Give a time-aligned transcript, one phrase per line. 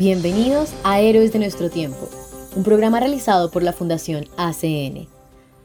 [0.00, 2.08] Bienvenidos a Héroes de nuestro tiempo,
[2.56, 5.06] un programa realizado por la Fundación ACN.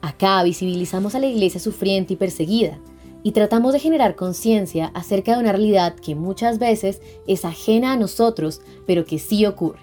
[0.01, 2.77] Acá visibilizamos a la iglesia sufriente y perseguida
[3.23, 7.95] y tratamos de generar conciencia acerca de una realidad que muchas veces es ajena a
[7.95, 9.79] nosotros, pero que sí ocurre.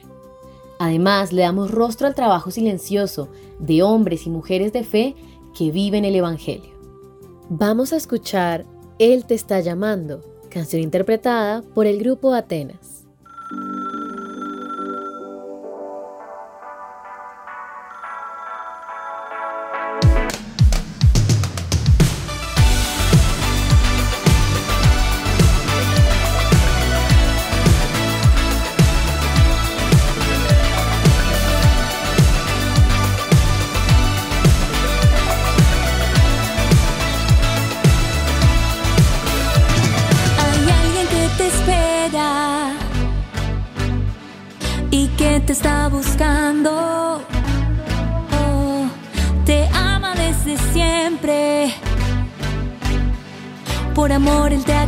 [0.78, 5.16] Además, le damos rostro al trabajo silencioso de hombres y mujeres de fe
[5.56, 6.74] que viven el Evangelio.
[7.48, 8.66] Vamos a escuchar
[8.98, 12.91] Él te está llamando, canción interpretada por el grupo Atenas.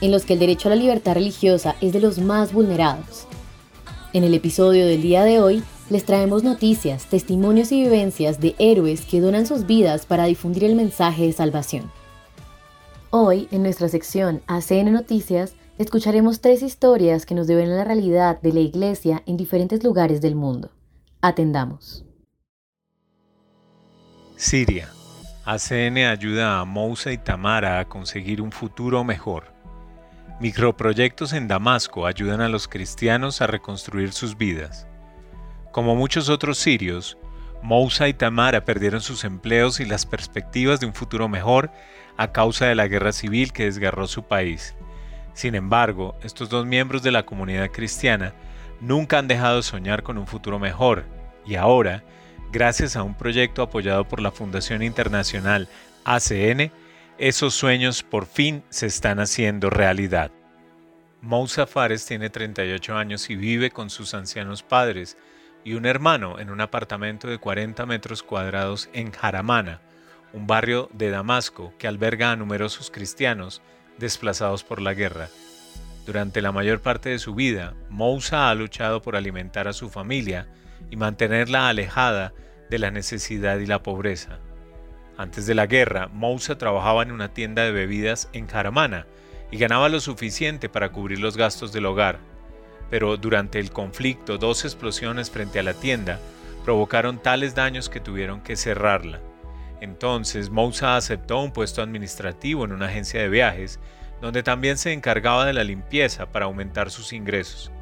[0.00, 3.26] en los que el derecho a la libertad religiosa es de los más vulnerados.
[4.12, 9.02] En el episodio del día de hoy les traemos noticias, testimonios y vivencias de héroes
[9.02, 11.90] que donan sus vidas para difundir el mensaje de salvación.
[13.10, 18.40] Hoy, en nuestra sección ACN Noticias, escucharemos tres historias que nos deben a la realidad
[18.40, 20.70] de la Iglesia en diferentes lugares del mundo.
[21.22, 22.04] Atendamos.
[24.36, 24.90] Siria
[25.50, 29.57] ACN ayuda a Mousa y Tamara a conseguir un futuro mejor.
[30.40, 34.86] Microproyectos en Damasco ayudan a los cristianos a reconstruir sus vidas.
[35.72, 37.18] Como muchos otros sirios,
[37.60, 41.72] Mousa y Tamara perdieron sus empleos y las perspectivas de un futuro mejor
[42.16, 44.76] a causa de la guerra civil que desgarró su país.
[45.34, 48.32] Sin embargo, estos dos miembros de la comunidad cristiana
[48.80, 51.04] nunca han dejado de soñar con un futuro mejor
[51.44, 52.04] y ahora
[52.52, 55.68] gracias a un proyecto apoyado por la Fundación Internacional
[56.04, 56.70] ACN,
[57.18, 60.30] esos sueños por fin se están haciendo realidad.
[61.20, 65.16] Moussa Fares tiene 38 años y vive con sus ancianos padres
[65.64, 69.80] y un hermano en un apartamento de 40 metros cuadrados en Jaramana,
[70.32, 73.62] un barrio de Damasco que alberga a numerosos cristianos
[73.98, 75.28] desplazados por la guerra.
[76.06, 80.46] Durante la mayor parte de su vida, Moussa ha luchado por alimentar a su familia
[80.88, 82.32] y mantenerla alejada
[82.70, 84.38] de la necesidad y la pobreza.
[85.18, 89.04] Antes de la guerra, Moussa trabajaba en una tienda de bebidas en Jaramana
[89.50, 92.20] y ganaba lo suficiente para cubrir los gastos del hogar.
[92.88, 96.20] Pero durante el conflicto, dos explosiones frente a la tienda
[96.64, 99.20] provocaron tales daños que tuvieron que cerrarla.
[99.80, 103.80] Entonces Moussa aceptó un puesto administrativo en una agencia de viajes,
[104.20, 107.72] donde también se encargaba de la limpieza para aumentar sus ingresos.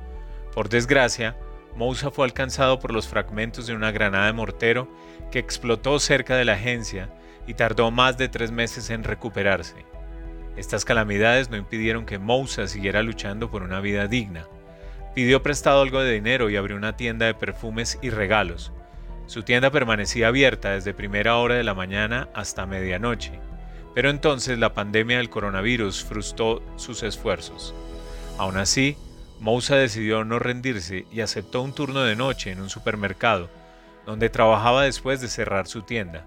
[0.54, 1.36] Por desgracia,
[1.76, 4.88] Moussa fue alcanzado por los fragmentos de una granada de mortero
[5.30, 7.10] que explotó cerca de la agencia
[7.46, 9.84] y tardó más de tres meses en recuperarse.
[10.56, 14.46] Estas calamidades no impidieron que Moussa siguiera luchando por una vida digna.
[15.14, 18.72] Pidió prestado algo de dinero y abrió una tienda de perfumes y regalos.
[19.26, 23.38] Su tienda permanecía abierta desde primera hora de la mañana hasta medianoche,
[23.94, 27.74] pero entonces la pandemia del coronavirus frustró sus esfuerzos.
[28.38, 28.96] Aún así,
[29.40, 33.50] Moussa decidió no rendirse y aceptó un turno de noche en un supermercado,
[34.06, 36.26] donde trabajaba después de cerrar su tienda.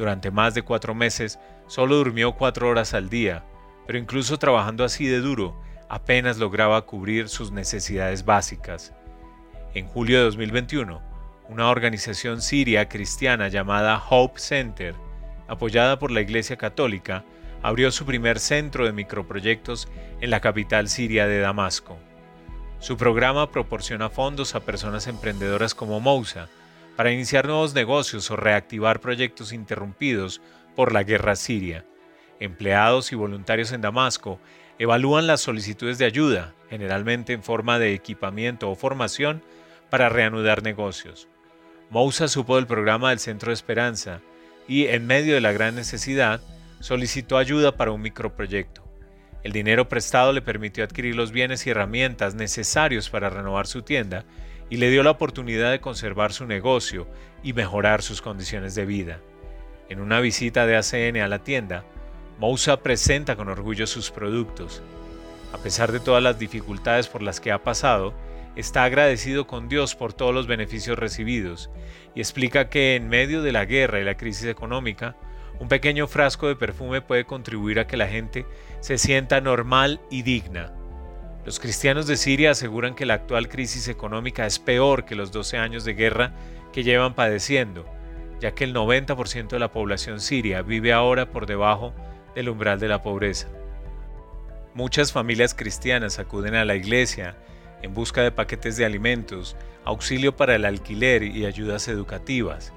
[0.00, 3.44] Durante más de cuatro meses solo durmió cuatro horas al día,
[3.86, 5.60] pero incluso trabajando así de duro,
[5.90, 8.94] apenas lograba cubrir sus necesidades básicas.
[9.74, 11.02] En julio de 2021,
[11.50, 14.94] una organización siria cristiana llamada Hope Center,
[15.48, 17.22] apoyada por la Iglesia Católica,
[17.62, 19.86] abrió su primer centro de microproyectos
[20.22, 21.98] en la capital siria de Damasco.
[22.78, 26.48] Su programa proporciona fondos a personas emprendedoras como Mousa
[26.96, 30.40] para iniciar nuevos negocios o reactivar proyectos interrumpidos
[30.74, 31.84] por la guerra siria.
[32.40, 34.40] Empleados y voluntarios en Damasco
[34.78, 39.42] evalúan las solicitudes de ayuda, generalmente en forma de equipamiento o formación,
[39.90, 41.28] para reanudar negocios.
[41.90, 44.20] Mousa supo del programa del Centro de Esperanza
[44.68, 46.40] y, en medio de la gran necesidad,
[46.78, 48.84] solicitó ayuda para un microproyecto.
[49.42, 54.24] El dinero prestado le permitió adquirir los bienes y herramientas necesarios para renovar su tienda
[54.70, 57.08] y le dio la oportunidad de conservar su negocio
[57.42, 59.18] y mejorar sus condiciones de vida.
[59.88, 61.84] En una visita de ACN a la tienda,
[62.38, 64.82] Mousa presenta con orgullo sus productos.
[65.52, 68.14] A pesar de todas las dificultades por las que ha pasado,
[68.54, 71.70] está agradecido con Dios por todos los beneficios recibidos
[72.14, 75.16] y explica que en medio de la guerra y la crisis económica,
[75.58, 78.46] un pequeño frasco de perfume puede contribuir a que la gente
[78.80, 80.72] se sienta normal y digna.
[81.44, 85.56] Los cristianos de Siria aseguran que la actual crisis económica es peor que los 12
[85.56, 86.32] años de guerra
[86.72, 87.86] que llevan padeciendo,
[88.40, 91.94] ya que el 90% de la población siria vive ahora por debajo
[92.34, 93.48] del umbral de la pobreza.
[94.74, 97.36] Muchas familias cristianas acuden a la iglesia
[97.82, 102.72] en busca de paquetes de alimentos, auxilio para el alquiler y ayudas educativas.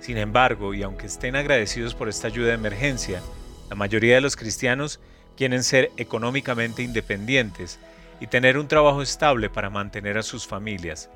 [0.00, 3.20] Sin embargo, y aunque estén agradecidos por esta ayuda de emergencia,
[3.68, 5.00] la mayoría de los cristianos
[5.36, 7.78] quieren ser económicamente independientes
[8.20, 11.10] y tener un trabajo estable para mantener a sus familias.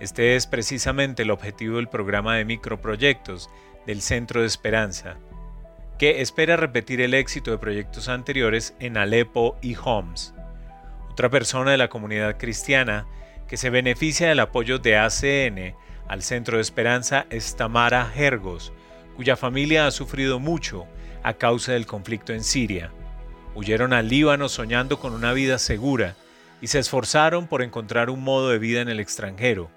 [0.00, 3.50] Este es precisamente el objetivo del programa de microproyectos
[3.86, 5.16] del Centro de Esperanza,
[5.98, 10.34] que espera repetir el éxito de proyectos anteriores en Alepo y Homs.
[11.10, 13.06] Otra persona de la comunidad cristiana
[13.46, 15.74] que se beneficia del apoyo de ACN
[16.08, 18.72] al Centro de Esperanza es Tamara Hergos,
[19.16, 20.86] cuya familia ha sufrido mucho
[21.22, 22.90] a causa del conflicto en Siria.
[23.54, 26.16] Huyeron al Líbano soñando con una vida segura
[26.60, 29.70] y se esforzaron por encontrar un modo de vida en el extranjero,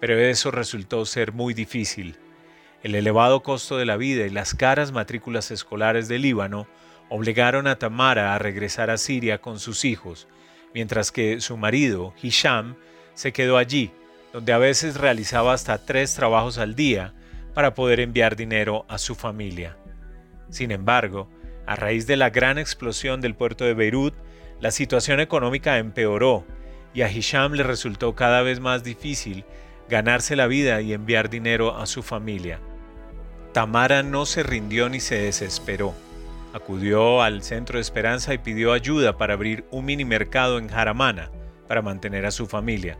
[0.00, 2.16] pero eso resultó ser muy difícil.
[2.82, 6.66] El elevado costo de la vida y las caras matrículas escolares del Líbano
[7.10, 10.28] obligaron a Tamara a regresar a Siria con sus hijos,
[10.72, 12.76] mientras que su marido, Hisham,
[13.14, 13.90] se quedó allí,
[14.32, 17.12] donde a veces realizaba hasta tres trabajos al día
[17.52, 19.76] para poder enviar dinero a su familia.
[20.48, 21.28] Sin embargo,
[21.66, 24.14] a raíz de la gran explosión del puerto de Beirut,
[24.60, 26.44] la situación económica empeoró
[26.92, 29.44] y a Hisham le resultó cada vez más difícil
[29.88, 32.60] ganarse la vida y enviar dinero a su familia.
[33.52, 35.94] Tamara no se rindió ni se desesperó.
[36.52, 41.30] Acudió al centro de esperanza y pidió ayuda para abrir un mini mercado en Jaramana
[41.66, 42.98] para mantener a su familia.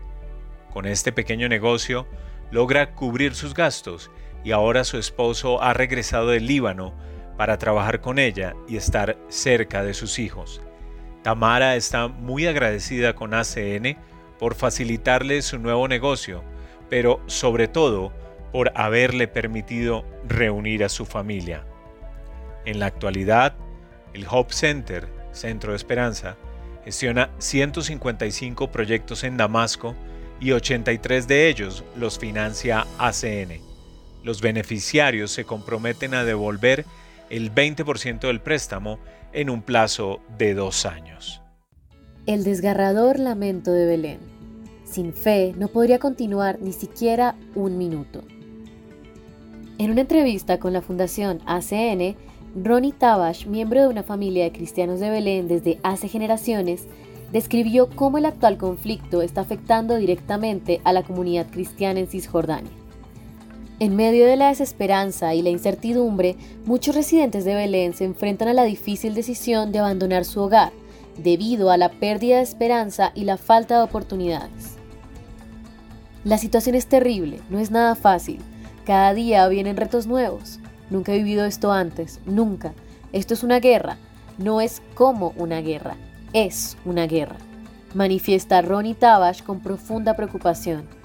[0.73, 2.06] Con este pequeño negocio
[2.51, 4.11] logra cubrir sus gastos
[4.45, 6.95] y ahora su esposo ha regresado del Líbano
[7.37, 10.63] para trabajar con ella y estar cerca de sus hijos.
[11.22, 13.96] Tamara está muy agradecida con ACN
[14.38, 16.43] por facilitarle su nuevo negocio,
[16.88, 18.12] pero sobre todo
[18.52, 21.64] por haberle permitido reunir a su familia.
[22.64, 23.55] En la actualidad,
[24.14, 26.37] el Hope Center, Centro de Esperanza,
[26.84, 29.94] gestiona 155 proyectos en Damasco
[30.40, 33.61] y 83 de ellos los financia ACN.
[34.22, 36.84] Los beneficiarios se comprometen a devolver
[37.28, 38.98] el 20% del préstamo
[39.32, 41.43] en un plazo de dos años.
[42.27, 44.19] El desgarrador lamento de Belén.
[44.84, 48.22] Sin fe no podría continuar ni siquiera un minuto.
[49.79, 52.17] En una entrevista con la Fundación ACN,
[52.63, 56.87] Ronnie Tabash, miembro de una familia de cristianos de Belén desde hace generaciones,
[57.32, 62.80] describió cómo el actual conflicto está afectando directamente a la comunidad cristiana en Cisjordania.
[63.81, 68.53] En medio de la desesperanza y la incertidumbre, muchos residentes de Belén se enfrentan a
[68.53, 70.70] la difícil decisión de abandonar su hogar,
[71.17, 74.77] debido a la pérdida de esperanza y la falta de oportunidades.
[76.25, 78.41] La situación es terrible, no es nada fácil.
[78.84, 80.60] Cada día vienen retos nuevos.
[80.91, 82.75] Nunca he vivido esto antes, nunca.
[83.15, 83.96] Esto es una guerra,
[84.37, 85.96] no es como una guerra,
[86.34, 87.37] es una guerra,
[87.94, 91.00] manifiesta Ronnie Tabash con profunda preocupación.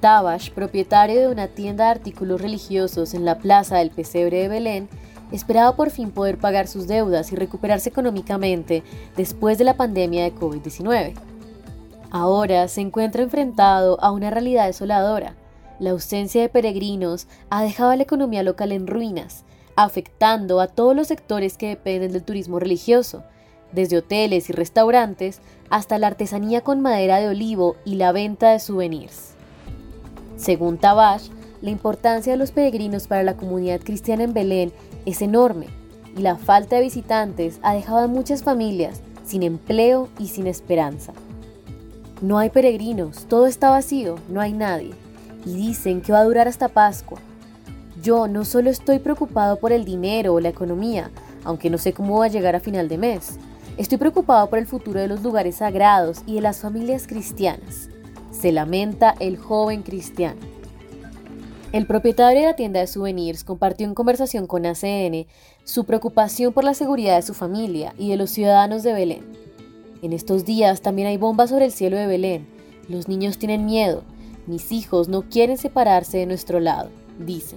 [0.00, 4.88] Tabash, propietario de una tienda de artículos religiosos en la plaza del Pesebre de Belén,
[5.32, 8.82] esperaba por fin poder pagar sus deudas y recuperarse económicamente
[9.16, 11.14] después de la pandemia de COVID-19.
[12.10, 15.34] Ahora se encuentra enfrentado a una realidad desoladora.
[15.78, 20.96] La ausencia de peregrinos ha dejado a la economía local en ruinas, afectando a todos
[20.96, 23.24] los sectores que dependen del turismo religioso,
[23.72, 28.60] desde hoteles y restaurantes hasta la artesanía con madera de olivo y la venta de
[28.60, 29.35] souvenirs.
[30.36, 31.28] Según Tabash,
[31.62, 34.72] la importancia de los peregrinos para la comunidad cristiana en Belén
[35.06, 35.66] es enorme
[36.16, 41.12] y la falta de visitantes ha dejado a muchas familias sin empleo y sin esperanza.
[42.22, 44.92] No hay peregrinos, todo está vacío, no hay nadie.
[45.44, 47.18] Y dicen que va a durar hasta Pascua.
[48.02, 51.10] Yo no solo estoy preocupado por el dinero o la economía,
[51.44, 53.38] aunque no sé cómo va a llegar a final de mes.
[53.76, 57.90] Estoy preocupado por el futuro de los lugares sagrados y de las familias cristianas.
[58.30, 60.40] Se lamenta el joven cristiano.
[61.72, 65.26] El propietario de la tienda de souvenirs compartió en conversación con ACN
[65.64, 69.24] su preocupación por la seguridad de su familia y de los ciudadanos de Belén.
[70.02, 72.46] En estos días también hay bombas sobre el cielo de Belén.
[72.88, 74.04] Los niños tienen miedo.
[74.46, 77.56] Mis hijos no quieren separarse de nuestro lado, dice.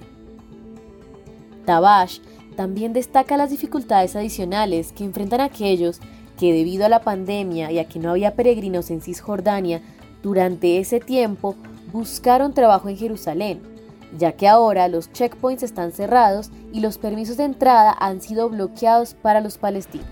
[1.66, 2.20] Tabash
[2.56, 6.00] también destaca las dificultades adicionales que enfrentan aquellos
[6.40, 9.82] que debido a la pandemia y a que no había peregrinos en Cisjordania,
[10.22, 11.56] durante ese tiempo
[11.92, 13.70] buscaron trabajo en Jerusalén
[14.18, 19.14] ya que ahora los checkpoints están cerrados y los permisos de entrada han sido bloqueados
[19.14, 20.08] para los palestinos.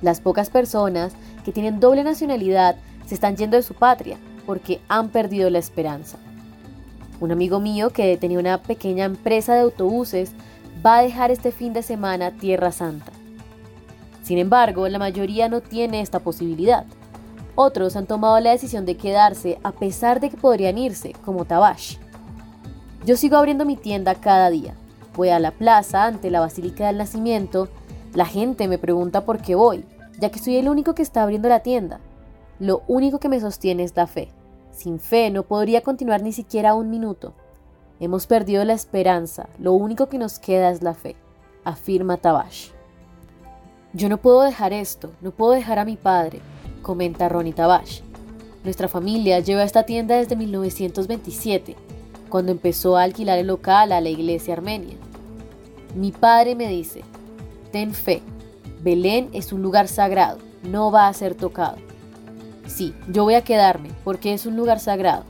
[0.00, 1.12] Las pocas personas
[1.44, 6.18] que tienen doble nacionalidad se están yendo de su patria porque han perdido la esperanza.
[7.20, 10.32] Un amigo mío que tenía una pequeña empresa de autobuses
[10.84, 13.12] va a dejar este fin de semana Tierra Santa.
[14.24, 16.84] Sin embargo, la mayoría no tiene esta posibilidad.
[17.54, 21.98] Otros han tomado la decisión de quedarse a pesar de que podrían irse, como Tabash.
[23.04, 24.74] Yo sigo abriendo mi tienda cada día.
[25.14, 27.68] Voy a la plaza ante la Basílica del Nacimiento.
[28.14, 29.84] La gente me pregunta por qué voy,
[30.18, 32.00] ya que soy el único que está abriendo la tienda.
[32.58, 34.30] Lo único que me sostiene es la fe.
[34.70, 37.34] Sin fe no podría continuar ni siquiera un minuto.
[38.00, 41.14] Hemos perdido la esperanza, lo único que nos queda es la fe,
[41.62, 42.70] afirma Tabash.
[43.92, 46.40] Yo no puedo dejar esto, no puedo dejar a mi padre,
[46.82, 48.00] comenta Ronnie Tabash.
[48.64, 51.76] Nuestra familia lleva esta tienda desde 1927
[52.28, 54.96] cuando empezó a alquilar el local a la iglesia armenia.
[55.94, 57.02] Mi padre me dice,
[57.70, 58.22] ten fe,
[58.82, 61.76] Belén es un lugar sagrado, no va a ser tocado.
[62.66, 65.24] Sí, yo voy a quedarme porque es un lugar sagrado.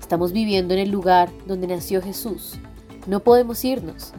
[0.00, 2.58] Estamos viviendo en el lugar donde nació Jesús.
[3.06, 4.12] No podemos irnos.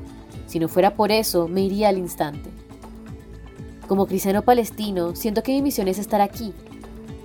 [0.47, 2.49] Si no fuera por eso, me iría al instante.
[3.91, 6.53] Como cristiano palestino, siento que mi misión es estar aquí,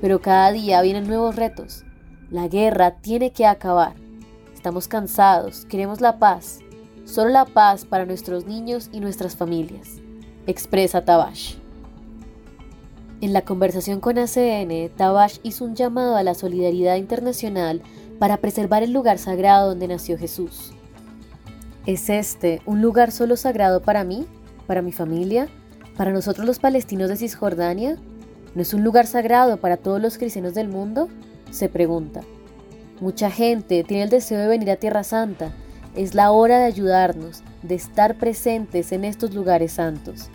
[0.00, 1.84] pero cada día vienen nuevos retos.
[2.28, 3.94] La guerra tiene que acabar.
[4.52, 6.58] Estamos cansados, queremos la paz,
[7.04, 10.00] solo la paz para nuestros niños y nuestras familias,
[10.48, 11.54] expresa Tabash.
[13.20, 17.80] En la conversación con ACN, Tabash hizo un llamado a la solidaridad internacional
[18.18, 20.72] para preservar el lugar sagrado donde nació Jesús.
[21.86, 24.26] ¿Es este un lugar solo sagrado para mí,
[24.66, 25.48] para mi familia,
[25.96, 27.96] para nosotros los palestinos de Cisjordania?
[28.54, 31.08] ¿No es un lugar sagrado para todos los cristianos del mundo?
[31.50, 32.22] Se pregunta.
[33.00, 35.52] Mucha gente tiene el deseo de venir a Tierra Santa.
[35.94, 40.28] Es la hora de ayudarnos, de estar presentes en estos lugares santos,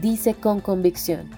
[0.00, 1.30] dice con convicción.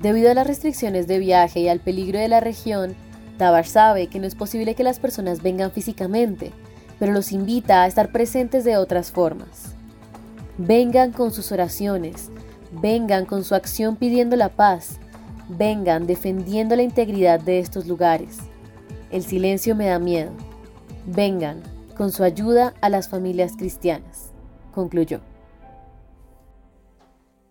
[0.00, 2.94] Debido a las restricciones de viaje y al peligro de la región,
[3.38, 6.52] Tabar sabe que no es posible que las personas vengan físicamente,
[6.98, 9.73] pero los invita a estar presentes de otras formas.
[10.58, 12.30] Vengan con sus oraciones,
[12.70, 15.00] vengan con su acción pidiendo la paz,
[15.48, 18.38] vengan defendiendo la integridad de estos lugares.
[19.10, 20.32] El silencio me da miedo.
[21.06, 21.62] Vengan
[21.96, 24.32] con su ayuda a las familias cristianas,
[24.72, 25.20] concluyó.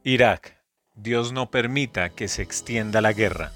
[0.04, 0.58] Irak.
[0.96, 3.52] Dios no permita que se extienda la guerra.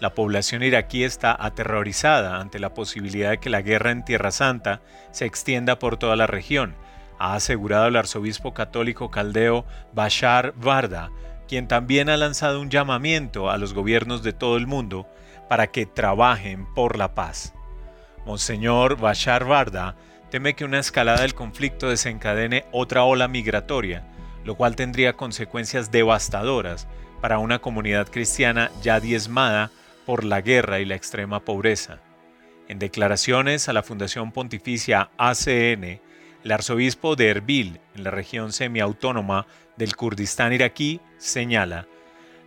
[0.00, 4.82] La población iraquí está aterrorizada ante la posibilidad de que la guerra en Tierra Santa
[5.12, 6.74] se extienda por toda la región,
[7.22, 11.12] ha asegurado el arzobispo católico caldeo Bashar Varda,
[11.46, 15.06] quien también ha lanzado un llamamiento a los gobiernos de todo el mundo
[15.48, 17.54] para que trabajen por la paz.
[18.26, 19.94] Monseñor Bashar Barda
[20.30, 24.02] teme que una escalada del conflicto desencadene otra ola migratoria,
[24.44, 26.88] lo cual tendría consecuencias devastadoras
[27.20, 29.70] para una comunidad cristiana ya diezmada
[30.06, 32.00] por la guerra y la extrema pobreza.
[32.66, 36.00] En declaraciones a la Fundación Pontificia ACN,
[36.44, 39.46] el arzobispo de Erbil, en la región semiautónoma
[39.76, 41.86] del Kurdistán iraquí, señala,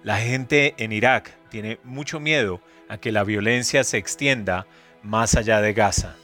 [0.04, 4.68] la gente en Irak tiene mucho miedo a que la violencia se extienda
[5.02, 6.16] más allá de Gaza.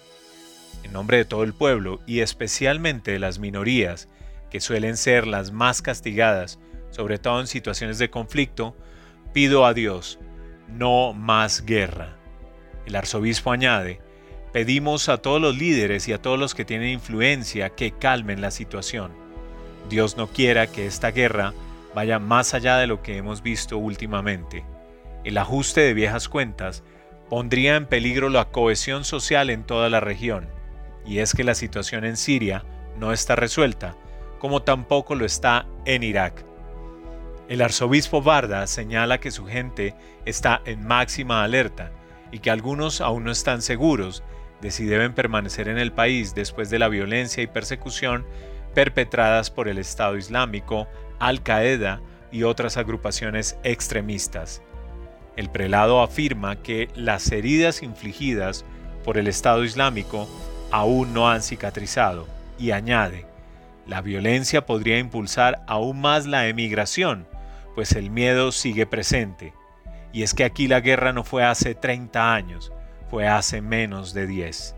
[0.83, 4.07] En nombre de todo el pueblo y especialmente de las minorías,
[4.49, 6.59] que suelen ser las más castigadas,
[6.89, 8.75] sobre todo en situaciones de conflicto,
[9.33, 10.19] pido a Dios,
[10.67, 12.17] no más guerra.
[12.85, 14.01] El arzobispo añade,
[14.51, 18.51] pedimos a todos los líderes y a todos los que tienen influencia que calmen la
[18.51, 19.11] situación.
[19.89, 21.53] Dios no quiera que esta guerra
[21.95, 24.65] vaya más allá de lo que hemos visto últimamente.
[25.23, 26.83] El ajuste de viejas cuentas
[27.29, 30.49] pondría en peligro la cohesión social en toda la región,
[31.05, 32.63] y es que la situación en Siria
[32.97, 33.95] no está resuelta,
[34.39, 36.43] como tampoco lo está en Irak.
[37.47, 39.93] El arzobispo Barda señala que su gente
[40.25, 41.91] está en máxima alerta
[42.31, 44.23] y que algunos aún no están seguros
[44.61, 48.25] de si deben permanecer en el país después de la violencia y persecución
[48.73, 50.87] perpetradas por el Estado Islámico,
[51.19, 52.01] Al Qaeda
[52.31, 54.61] y otras agrupaciones extremistas.
[55.35, 58.65] El prelado afirma que las heridas infligidas
[59.03, 60.29] por el Estado Islámico
[60.71, 62.27] aún no han cicatrizado
[62.57, 63.25] y añade,
[63.87, 67.27] la violencia podría impulsar aún más la emigración,
[67.75, 69.53] pues el miedo sigue presente.
[70.13, 72.71] Y es que aquí la guerra no fue hace 30 años,
[73.11, 74.73] fue hace menos de 10.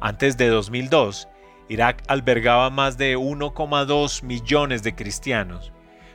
[0.00, 1.28] Antes de 2002,
[1.68, 5.72] Irak albergaba más de 1,2 millones de cristianos,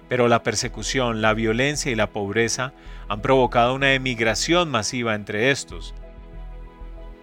[0.08, 2.74] pero la persecución, la violencia y la pobreza
[3.10, 5.94] han provocado una emigración masiva entre estos.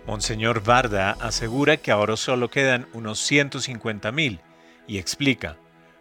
[0.06, 4.40] Monseñor Varda asegura que ahora solo quedan unos 150.000
[4.86, 5.56] y explica,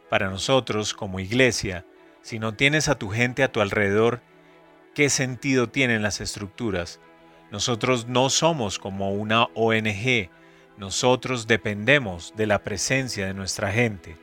[0.09, 1.85] para nosotros como iglesia,
[2.21, 4.19] si no tienes a tu gente a tu alrededor,
[4.93, 6.99] ¿qué sentido tienen las estructuras?
[7.53, 10.31] Nosotros no somos como una ONG,
[10.79, 14.17] nosotros dependemos de la presencia de nuestra gente.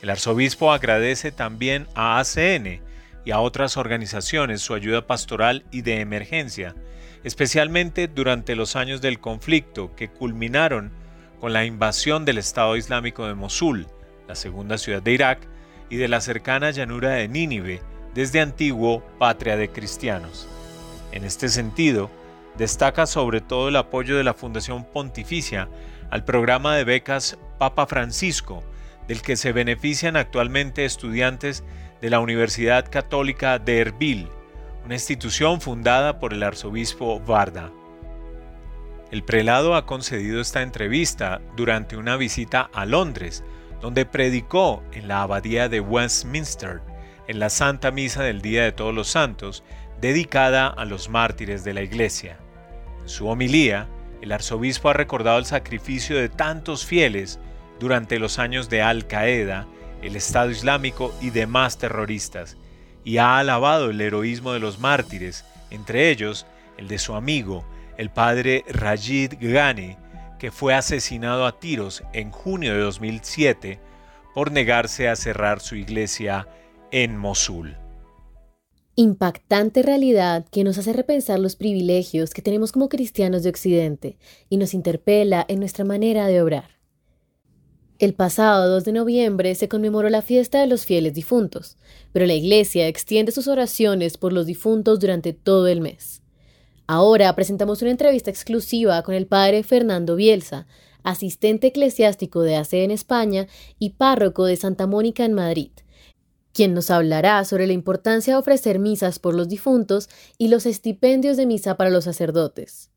[0.00, 2.80] El arzobispo agradece también a ACN
[3.24, 6.76] y a otras organizaciones su ayuda pastoral y de emergencia,
[7.24, 10.92] especialmente durante los años del conflicto que culminaron
[11.40, 13.88] con la invasión del Estado Islámico de Mosul,
[14.28, 15.40] la segunda ciudad de Irak,
[15.90, 17.82] y de la cercana llanura de Nínive,
[18.14, 20.46] desde antiguo patria de cristianos.
[21.10, 22.08] En este sentido,
[22.58, 25.68] destaca sobre todo el apoyo de la Fundación Pontificia
[26.10, 28.62] al programa de becas Papa Francisco,
[29.08, 31.64] del que se benefician actualmente estudiantes
[32.00, 34.28] de la Universidad Católica de Erbil,
[34.84, 37.70] una institución fundada por el arzobispo Varda.
[39.10, 43.44] El prelado ha concedido esta entrevista durante una visita a Londres,
[43.80, 46.80] donde predicó en la abadía de Westminster,
[47.28, 49.62] en la Santa Misa del Día de Todos los Santos,
[50.00, 52.38] dedicada a los mártires de la Iglesia.
[53.06, 53.88] Su homilía,
[54.20, 57.38] el arzobispo ha recordado el sacrificio de tantos fieles
[57.78, 59.66] durante los años de Al Qaeda,
[60.02, 62.56] el Estado Islámico y demás terroristas,
[63.04, 67.64] y ha alabado el heroísmo de los mártires, entre ellos el de su amigo,
[67.96, 69.96] el padre Rajid Ghani,
[70.40, 73.80] que fue asesinado a tiros en junio de 2007
[74.34, 76.48] por negarse a cerrar su iglesia
[76.90, 77.76] en Mosul.
[78.98, 84.16] Impactante realidad que nos hace repensar los privilegios que tenemos como cristianos de Occidente
[84.48, 86.70] y nos interpela en nuestra manera de obrar.
[87.98, 91.76] El pasado 2 de noviembre se conmemoró la fiesta de los fieles difuntos,
[92.12, 96.22] pero la Iglesia extiende sus oraciones por los difuntos durante todo el mes.
[96.86, 100.66] Ahora presentamos una entrevista exclusiva con el padre Fernando Bielsa,
[101.02, 103.46] asistente eclesiástico de ACE en España
[103.78, 105.72] y párroco de Santa Mónica en Madrid,
[106.56, 111.36] quien nos hablará sobre la importancia de ofrecer misas por los difuntos y los estipendios
[111.36, 112.90] de misa para los sacerdotes.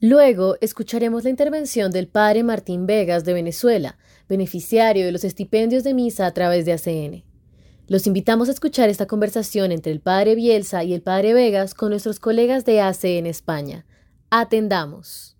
[0.00, 5.92] Luego escucharemos la intervención del padre Martín Vegas de Venezuela, beneficiario de los estipendios de
[5.92, 7.24] misa a través de ACN.
[7.88, 11.90] Los invitamos a escuchar esta conversación entre el padre Bielsa y el padre Vegas con
[11.90, 13.84] nuestros colegas de ACN España.
[14.30, 15.31] Atendamos.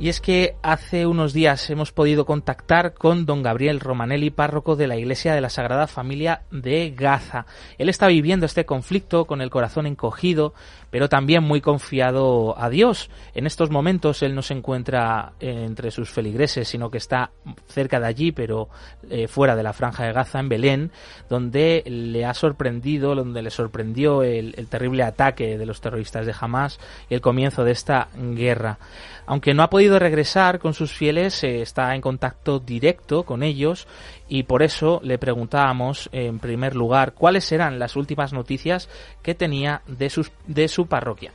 [0.00, 4.86] Y es que hace unos días hemos podido contactar con don Gabriel Romanelli, párroco de
[4.86, 7.44] la Iglesia de la Sagrada Familia de Gaza.
[7.76, 10.54] Él está viviendo este conflicto con el corazón encogido,
[10.90, 13.10] pero también muy confiado a Dios.
[13.34, 17.30] En estos momentos él no se encuentra entre sus feligreses, sino que está
[17.68, 18.68] cerca de allí, pero
[19.08, 20.90] eh, fuera de la franja de Gaza, en Belén,
[21.28, 26.34] donde le ha sorprendido, donde le sorprendió el, el terrible ataque de los terroristas de
[26.38, 28.78] Hamas y el comienzo de esta guerra.
[29.26, 33.86] Aunque no ha podido regresar con sus fieles, eh, está en contacto directo con ellos
[34.30, 38.88] y por eso le preguntábamos en primer lugar cuáles eran las últimas noticias
[39.22, 40.10] que tenía de,
[40.46, 41.32] de su parroquia.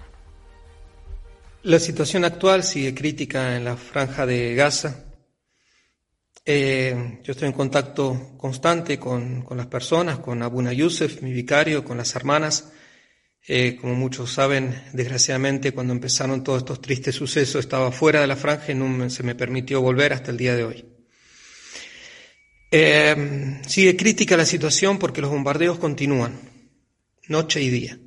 [1.63, 5.03] La situación actual sigue crítica en la franja de Gaza.
[6.45, 11.84] Eh, yo estoy en contacto constante con, con, las personas, con Abuna Yusef, mi vicario,
[11.84, 12.71] con las hermanas,
[13.45, 18.38] eh, como muchos saben, desgraciadamente, cuando empezaron todos estos tristes sucesos, estaba fuera de la
[18.38, 20.94] franja y no se me permitió volver hasta el día de hoy.
[22.77, 26.38] Eh, sigue crítica la situación porque los bombardeos continúan,
[27.29, 27.97] noche y día.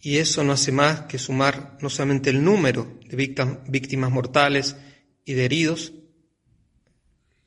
[0.00, 3.16] Y eso no hace más que sumar no solamente el número de
[3.66, 4.76] víctimas mortales
[5.24, 5.92] y de heridos,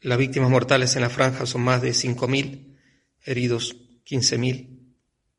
[0.01, 2.75] Las víctimas mortales en la franja son más de 5.000,
[3.23, 4.97] heridos 15.000.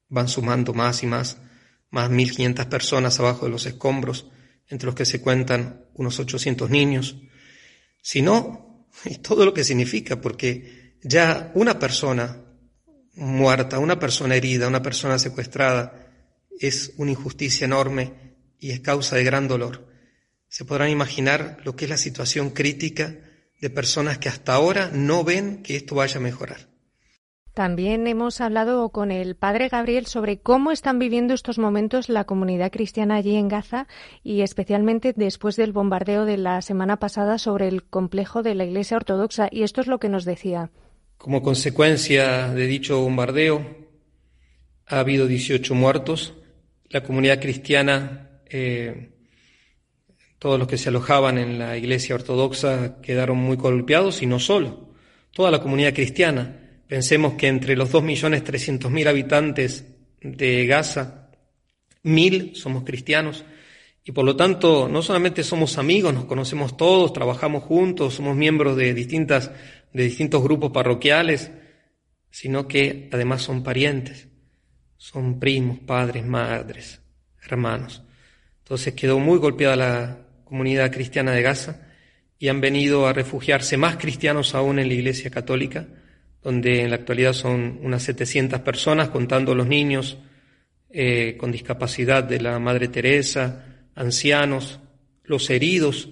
[0.09, 1.37] Van sumando más y más,
[1.91, 4.31] más 1.500 personas abajo de los escombros,
[4.69, 7.17] entre los que se cuentan unos 800 niños.
[8.01, 12.37] Si no, y todo lo que significa, porque ya una persona
[13.15, 16.07] muerta, una persona herida, una persona secuestrada,
[16.59, 18.13] es una injusticia enorme
[18.59, 19.89] y es causa de gran dolor.
[20.49, 23.17] Se podrán imaginar lo que es la situación crítica
[23.61, 26.69] de personas que hasta ahora no ven que esto vaya a mejorar.
[27.55, 32.71] También hemos hablado con el padre Gabriel sobre cómo están viviendo estos momentos la comunidad
[32.71, 33.87] cristiana allí en Gaza
[34.23, 38.97] y especialmente después del bombardeo de la semana pasada sobre el complejo de la Iglesia
[38.97, 39.49] Ortodoxa.
[39.51, 40.71] Y esto es lo que nos decía.
[41.21, 43.63] Como consecuencia de dicho bombardeo,
[44.87, 46.33] ha habido 18 muertos.
[46.89, 49.11] La comunidad cristiana eh,
[50.39, 54.95] todos los que se alojaban en la iglesia ortodoxa quedaron muy golpeados y no solo,
[55.35, 56.57] toda la comunidad cristiana.
[56.89, 59.85] Pensemos que entre los 2.300.000 habitantes
[60.23, 61.29] de Gaza,
[62.03, 63.45] mil somos cristianos
[64.03, 68.75] y por lo tanto no solamente somos amigos, nos conocemos todos, trabajamos juntos, somos miembros
[68.77, 69.51] de, distintas,
[69.93, 71.51] de distintos grupos parroquiales,
[72.31, 74.29] sino que además son parientes,
[74.97, 77.01] son primos, padres, madres,
[77.43, 78.03] hermanos.
[78.59, 80.19] Entonces quedó muy golpeada la,
[80.51, 81.81] comunidad cristiana de Gaza
[82.37, 85.87] y han venido a refugiarse más cristianos aún en la Iglesia Católica,
[86.43, 90.19] donde en la actualidad son unas 700 personas, contando los niños
[90.91, 94.81] eh, con discapacidad de la Madre Teresa, ancianos,
[95.23, 96.09] los heridos,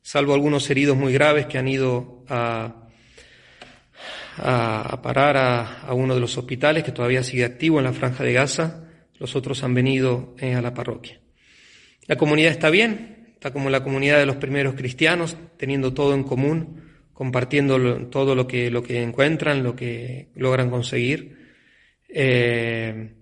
[0.00, 2.83] salvo algunos heridos muy graves que han ido a,
[4.36, 8.32] a, parar a, uno de los hospitales que todavía sigue activo en la franja de
[8.32, 8.84] Gaza,
[9.18, 11.20] los otros han venido eh, a la parroquia.
[12.06, 16.24] La comunidad está bien, está como la comunidad de los primeros cristianos, teniendo todo en
[16.24, 21.38] común, compartiendo todo lo que, lo que encuentran, lo que logran conseguir,
[22.08, 23.14] eh,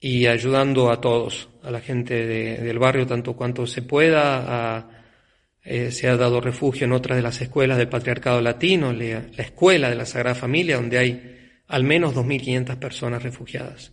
[0.00, 4.97] y ayudando a todos, a la gente del barrio tanto cuanto se pueda.
[5.70, 9.42] Eh, se ha dado refugio en otras de las escuelas del Patriarcado Latino, la, la
[9.42, 13.92] escuela de la Sagrada Familia, donde hay al menos 2.500 personas refugiadas.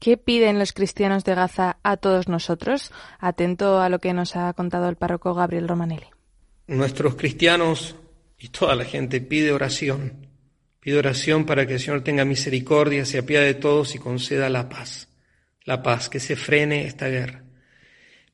[0.00, 2.90] ¿Qué piden los cristianos de Gaza a todos nosotros?
[3.20, 6.08] Atento a lo que nos ha contado el párroco Gabriel Romanelli.
[6.66, 7.94] Nuestros cristianos
[8.36, 10.26] y toda la gente pide oración.
[10.80, 14.68] Pide oración para que el Señor tenga misericordia, se apiade de todos y conceda la
[14.68, 15.06] paz.
[15.62, 17.44] La paz, que se frene esta guerra.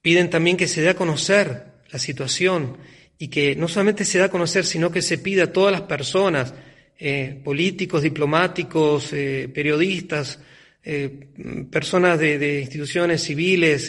[0.01, 2.77] Piden también que se dé a conocer la situación
[3.19, 5.83] y que no solamente se dé a conocer, sino que se pida a todas las
[5.83, 6.55] personas,
[6.99, 10.39] eh, políticos, diplomáticos, eh, periodistas,
[10.83, 11.29] eh,
[11.71, 13.89] personas de, instituciones civiles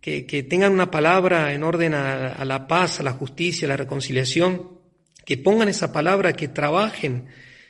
[0.00, 4.78] que, tengan una palabra en orden a, la paz, a la justicia, a la reconciliación,
[5.24, 7.26] que pongan esa palabra, que trabajen,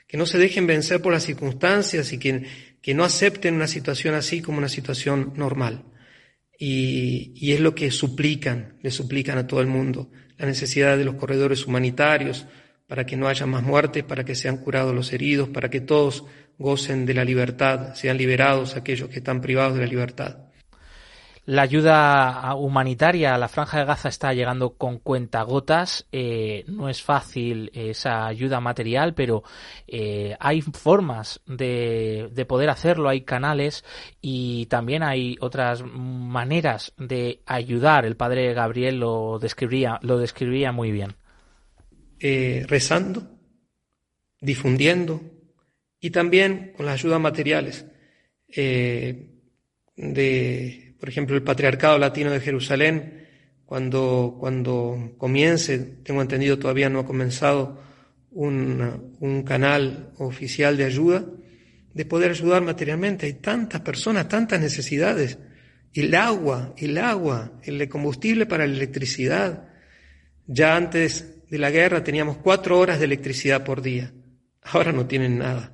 [0.07, 2.44] que no se dejen vencer por las circunstancias y que,
[2.81, 5.85] que no acepten una situación así como una situación normal.
[6.62, 11.07] Y, y, es lo que suplican, le suplican a todo el mundo, la necesidad de
[11.07, 12.46] los corredores humanitarios,
[12.87, 16.25] para que no haya más muertes, para que sean curados los heridos, para que todos
[16.59, 20.50] gocen de la libertad, sean liberados aquellos que están privados de la libertad.
[21.46, 26.07] La ayuda humanitaria a la Franja de Gaza está llegando con cuentagotas.
[26.12, 29.42] Eh, no es fácil esa ayuda material, pero
[29.87, 33.85] eh, hay formas de, de, poder hacerlo, hay canales
[34.20, 38.05] y también hay otras maneras de ayudar.
[38.05, 40.22] El padre Gabriel lo describía, lo
[40.72, 41.14] muy bien.
[42.20, 43.22] Eh, rezando,
[44.40, 45.22] difundiendo,
[45.98, 47.87] y también con las ayudas materiales
[49.96, 53.27] de, por ejemplo, el Patriarcado Latino de Jerusalén,
[53.65, 57.81] cuando, cuando comience, tengo entendido todavía no ha comenzado
[58.33, 61.25] un, un canal oficial de ayuda,
[61.95, 63.27] de poder ayudar materialmente.
[63.27, 65.39] Hay tantas personas, tantas necesidades.
[65.95, 69.69] El agua, el agua, el combustible para la electricidad.
[70.47, 74.13] Ya antes de la guerra teníamos cuatro horas de electricidad por día.
[74.63, 75.73] Ahora no tienen nada.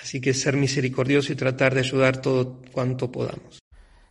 [0.00, 3.60] Así que ser misericordioso y tratar de ayudar todo cuanto podamos.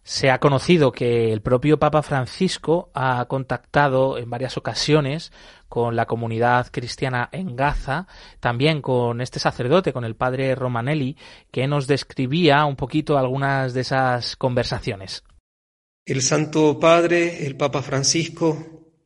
[0.04, 5.32] Se ha conocido que el propio Papa Francisco ha contactado en varias ocasiones
[5.68, 8.08] con la comunidad cristiana en Gaza,
[8.40, 11.16] también con este sacerdote, con el padre Romanelli,
[11.52, 15.24] que nos describía un poquito algunas de esas conversaciones.
[16.06, 18.58] El Santo Padre, el Papa Francisco,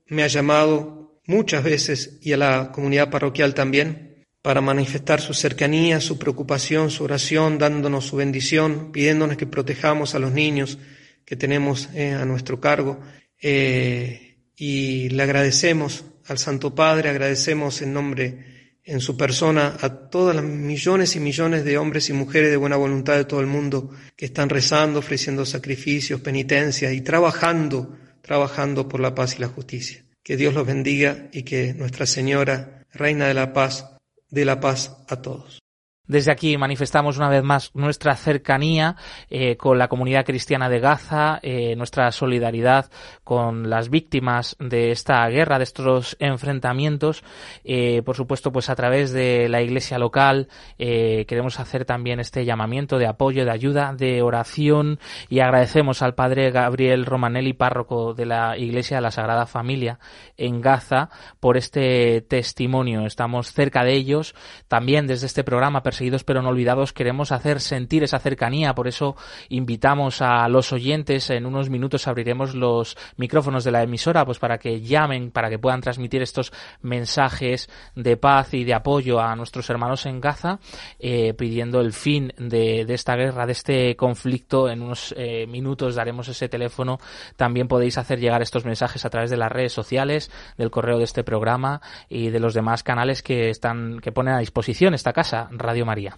[0.08, 4.12] me ha llamado muchas veces y a la comunidad parroquial también
[4.43, 10.19] para manifestar su cercanía, su preocupación, su oración, dándonos su bendición, pidiéndonos que protejamos a
[10.19, 10.77] los niños
[11.25, 12.99] que tenemos eh, a nuestro cargo.
[13.41, 18.53] Eh, y le agradecemos al Santo Padre, agradecemos en nombre
[18.84, 22.75] en su persona a todas las millones y millones de hombres y mujeres de buena
[22.75, 28.99] voluntad de todo el mundo que están rezando, ofreciendo sacrificios, penitencias y trabajando, trabajando por
[28.99, 30.03] la paz y la justicia.
[30.21, 33.92] Que Dios los bendiga y que Nuestra Señora, Reina de la Paz,
[34.34, 35.62] dé la paz a todos.
[36.06, 38.98] Desde aquí manifestamos una vez más nuestra cercanía
[39.30, 42.92] eh, con la comunidad cristiana de Gaza, eh, nuestra solidaridad
[43.24, 47.24] con las víctimas de esta guerra, de estos enfrentamientos.
[47.63, 52.98] Eh, por supuesto, pues a través de la iglesia local queremos hacer también este llamamiento
[52.98, 58.58] de apoyo, de ayuda, de oración y agradecemos al padre Gabriel Romanelli, párroco de la
[58.58, 60.00] iglesia de la Sagrada Familia
[60.36, 63.06] en Gaza, por este testimonio.
[63.06, 64.36] Estamos cerca de ellos.
[64.68, 65.82] También desde este programa
[66.24, 68.76] pero no olvidados, queremos hacer sentir esa cercanía.
[68.76, 69.16] Por eso
[69.50, 71.30] invitamos a los oyentes.
[71.30, 75.60] En unos minutos abriremos los micrófonos de la emisora, pues para que llamen, para que
[75.60, 80.60] puedan transmitir estos mensajes de paz y de apoyo a nuestros hermanos en Gaza,
[81.00, 84.70] eh, pidiendo el fin de, esta guerra, de este conflicto.
[84.70, 87.00] En unos eh, minutos daremos ese teléfono.
[87.36, 91.06] También podéis hacer llegar estos mensajes a través de las redes sociales, del correo de
[91.06, 95.48] este programa y de los demás canales que están que ponen a disposición esta casa,
[95.52, 96.17] Radio María.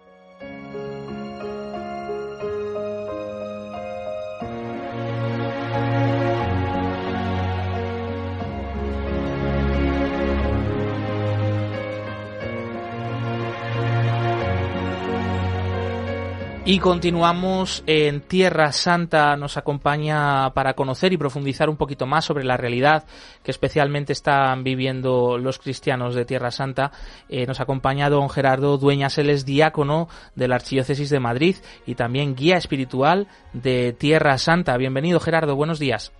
[16.71, 19.35] Y continuamos en Tierra Santa.
[19.35, 23.03] Nos acompaña para conocer y profundizar un poquito más sobre la realidad
[23.43, 26.93] que especialmente están viviendo los cristianos de Tierra Santa.
[27.27, 31.95] Eh, nos acompaña don Gerardo Dueñas, él es diácono de la Archidiócesis de Madrid y
[31.95, 34.77] también guía espiritual de Tierra Santa.
[34.77, 36.13] Bienvenido Gerardo, buenos días.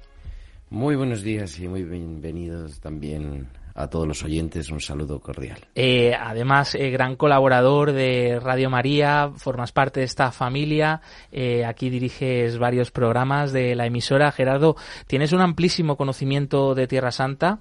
[0.70, 5.60] Muy buenos días y muy bienvenidos también a todos los oyentes un saludo cordial.
[5.76, 11.90] Eh, además, eh, gran colaborador de Radio María, formas parte de esta familia, eh, aquí
[11.90, 14.32] diriges varios programas de la emisora.
[14.32, 14.76] Gerardo,
[15.08, 17.60] tienes un amplísimo conocimiento de Tierra Santa,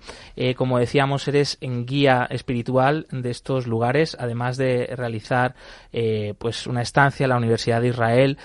[0.56, 5.54] como decíamos, eres en guía espiritual de estos lugares, además de realizar
[6.38, 8.38] pues una estancia en la Universidad de Israel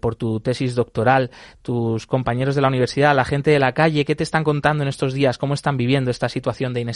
[0.00, 1.30] por tu tesis doctoral.
[1.62, 4.88] Tus compañeros de la universidad, la gente de la calle, ¿qué te están contando en
[4.88, 5.38] estos días?
[5.38, 6.95] ¿Cómo están viviendo esta situación de inestabilidad?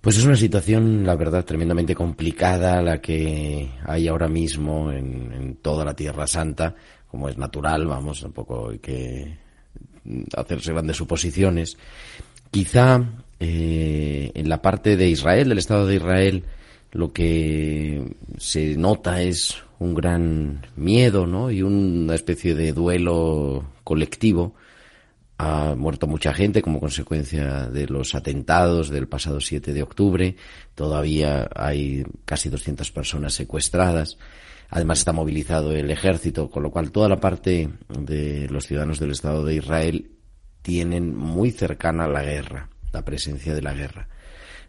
[0.00, 5.84] Pues es una situación, la verdad, tremendamente complicada la que hay ahora mismo en, toda
[5.84, 6.74] la Tierra Santa,
[7.06, 9.36] como es natural, vamos, tampoco hay que
[10.34, 11.76] hacerse grandes suposiciones.
[12.50, 13.02] Quizá
[13.38, 16.44] eh, en la parte de Israel, del Estado de Israel,
[16.92, 21.50] lo que se nota es un gran miedo, ¿no?
[21.50, 24.54] Y una especie de duelo colectivo
[25.42, 30.36] ha muerto mucha gente como consecuencia de los atentados del pasado 7 de octubre.
[30.74, 34.18] Todavía hay casi 200 personas secuestradas.
[34.68, 39.12] Además está movilizado el ejército, con lo cual toda la parte de los ciudadanos del
[39.12, 40.10] Estado de Israel
[40.60, 44.08] tienen muy cercana la guerra, la presencia de la guerra.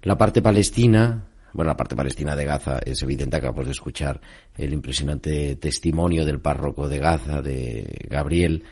[0.04, 4.22] La parte palestina, bueno, la parte palestina de Gaza es evidente, acabamos de escuchar
[4.56, 8.64] el impresionante testimonio del párroco de Gaza, de Gabriel,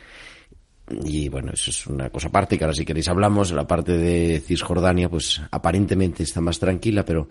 [1.04, 3.52] y bueno, eso es una cosa aparte, que ahora si queréis hablamos.
[3.52, 7.30] La parte de Cisjordania, pues aparentemente está más tranquila, pero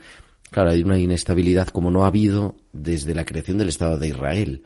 [0.51, 4.62] claro, hay una inestabilidad como no ha habido desde la creación del Estado de Israel.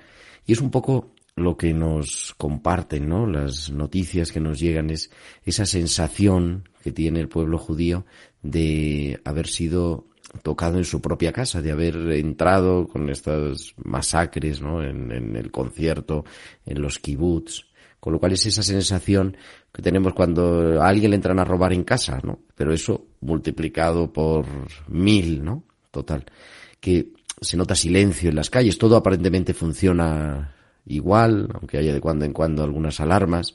[0.46, 3.26] Y es un poco lo que nos comparten, ¿no?
[3.26, 5.10] Las noticias que nos llegan es
[5.44, 8.04] esa sensación que tiene el pueblo judío
[8.42, 10.08] de haber sido
[10.42, 14.82] tocado en su propia casa, de haber entrado con estas masacres, ¿no?
[14.82, 16.24] En, en el concierto,
[16.66, 17.71] en los kibbutz,
[18.02, 19.36] con lo cual es esa sensación
[19.72, 22.40] que tenemos cuando a alguien le entran a robar en casa, ¿no?
[22.56, 24.44] Pero eso multiplicado por
[24.88, 25.62] mil, ¿no?
[25.92, 26.24] Total.
[26.80, 30.52] Que se nota silencio en las calles, todo aparentemente funciona
[30.84, 33.54] igual, aunque haya de cuando en cuando algunas alarmas,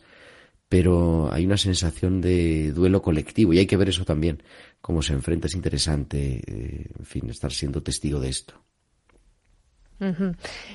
[0.69, 4.43] pero hay una sensación de duelo colectivo y hay que ver eso también,
[4.79, 5.47] cómo se enfrenta.
[5.47, 8.53] Es interesante, eh, en fin, estar siendo testigo de esto.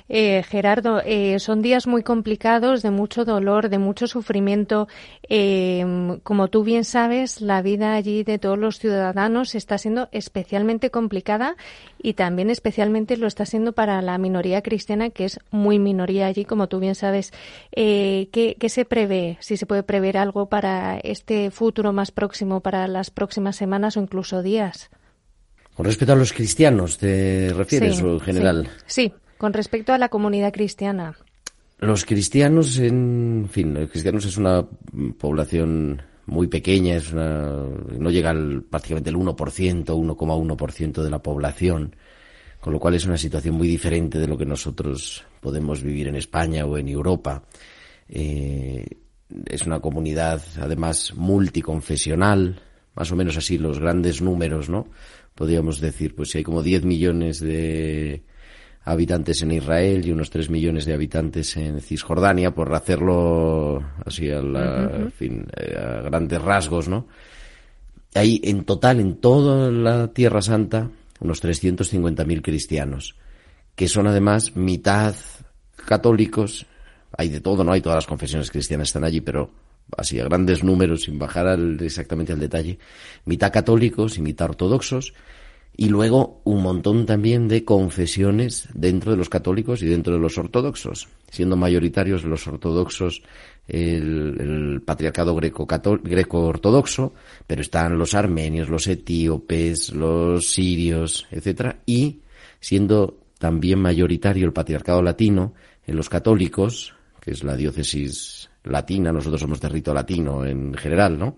[0.08, 4.88] Eh, Gerardo, eh, son días muy complicados, de mucho dolor, de mucho sufrimiento.
[5.28, 10.90] Eh, como tú bien sabes, la vida allí de todos los ciudadanos está siendo especialmente
[10.90, 11.56] complicada
[12.02, 16.44] y también especialmente lo está siendo para la minoría cristiana, que es muy minoría allí,
[16.44, 17.32] como tú bien sabes.
[17.72, 19.36] ¿qué, ¿Qué se prevé?
[19.40, 24.00] Si se puede prever algo para este futuro más próximo, para las próximas semanas o
[24.00, 24.90] incluso días.
[25.82, 28.68] Con respecto a los cristianos, ¿te refieres o en general?
[28.86, 31.16] Sí, con respecto a la comunidad cristiana.
[31.80, 34.64] Los cristianos, en fin, los cristianos es una
[35.18, 41.96] población muy pequeña, es no llega al, prácticamente el 1%, 1,1% de la población,
[42.60, 46.14] con lo cual es una situación muy diferente de lo que nosotros podemos vivir en
[46.14, 47.42] España o en Europa.
[48.08, 48.86] Eh,
[49.46, 52.62] es una comunidad, además, multiconfesional,
[52.94, 54.86] más o menos así los grandes números, ¿no?
[55.42, 58.22] Podríamos decir, pues si hay como 10 millones de
[58.84, 64.40] habitantes en Israel y unos 3 millones de habitantes en Cisjordania, por hacerlo así a,
[65.18, 67.08] fin, eh, a grandes rasgos, ¿no?
[68.14, 73.16] Hay en total, en toda la Tierra Santa, unos 350.000 cristianos,
[73.74, 75.16] que son además mitad
[75.74, 76.66] católicos,
[77.18, 77.72] hay de todo, ¿no?
[77.72, 79.50] Hay todas las confesiones cristianas están allí, pero
[79.96, 82.78] así a grandes números, sin bajar exactamente al detalle,
[83.24, 85.12] mitad católicos y mitad ortodoxos,
[85.74, 90.36] y luego un montón también de confesiones dentro de los católicos y dentro de los
[90.36, 93.22] ortodoxos, siendo mayoritarios los ortodoxos
[93.68, 97.14] el, patriarcado greco-ortodoxo,
[97.46, 102.20] pero están los armenios, los etíopes, los sirios, etcétera, y
[102.60, 105.54] siendo también mayoritario el patriarcado latino
[105.86, 111.18] en los católicos, que es la diócesis latina, nosotros somos de rito latino en general,
[111.18, 111.36] ¿no?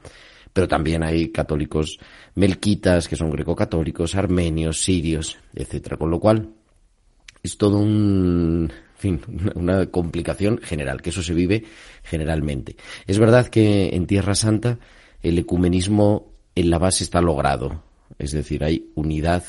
[0.52, 1.98] Pero también hay católicos
[2.34, 5.96] melquitas, que son greco-católicos, armenios, sirios, etcétera.
[5.96, 6.48] Con lo cual,
[7.42, 9.20] es todo un, fin,
[9.54, 11.64] una complicación general, que eso se vive
[12.02, 12.76] generalmente.
[13.06, 14.78] Es verdad que en Tierra Santa
[15.22, 17.82] el ecumenismo en la base está logrado,
[18.18, 19.42] es decir, hay unidad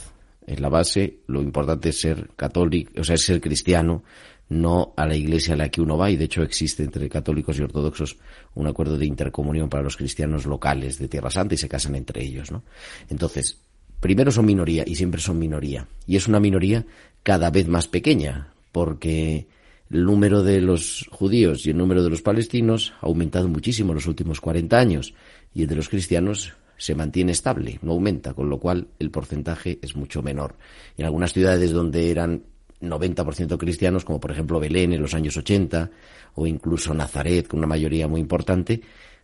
[0.47, 4.03] en la base, lo importante es ser católico, o sea, es ser cristiano,
[4.49, 7.57] no a la iglesia a la que uno va, y de hecho existe entre católicos
[7.57, 8.17] y ortodoxos
[8.53, 12.23] un acuerdo de intercomunión para los cristianos locales de Tierra Santa y se casan entre
[12.23, 12.63] ellos, ¿no?
[13.09, 13.59] Entonces,
[13.99, 15.87] primero son minoría y siempre son minoría.
[16.05, 16.85] Y es una minoría
[17.23, 19.47] cada vez más pequeña, porque
[19.89, 23.95] el número de los judíos y el número de los palestinos ha aumentado muchísimo en
[23.95, 25.13] los últimos 40 años
[25.53, 29.79] y el de los cristianos se mantiene estable, no aumenta, con lo cual el porcentaje
[29.81, 30.55] es mucho menor.
[30.97, 32.43] En algunas ciudades donde eran
[32.81, 35.89] 90% cristianos, como por ejemplo Belén en los años 80,
[36.35, 38.81] o incluso Nazaret, con una mayoría muy importante,